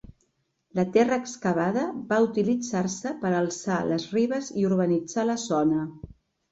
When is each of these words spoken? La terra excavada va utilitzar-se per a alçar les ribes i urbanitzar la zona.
La 0.79 0.85
terra 0.95 1.17
excavada 1.23 1.83
va 2.13 2.19
utilitzar-se 2.29 3.15
per 3.23 3.33
a 3.33 3.37
alçar 3.45 3.79
les 3.95 4.11
ribes 4.19 4.53
i 4.63 4.69
urbanitzar 4.73 5.33
la 5.35 5.43
zona. 5.49 5.89